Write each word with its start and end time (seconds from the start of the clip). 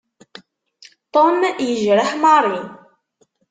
Tom 1.13 1.37
yejreḥ 1.67 2.09
Mary. 2.21 2.61